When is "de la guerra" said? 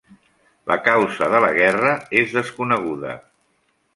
1.33-1.93